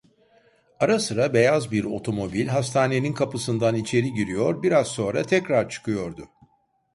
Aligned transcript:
Ara 0.79 0.99
sıra 0.99 1.33
beyaz 1.33 1.71
bir 1.71 1.83
otomobil 1.83 2.47
hastanenin 2.47 3.13
kapısından 3.13 3.75
içeri 3.75 4.13
giriyor, 4.13 4.63
biraz 4.63 4.87
sonra 4.87 5.23
tekrar 5.23 5.69
çıkıyordu. 5.69 6.29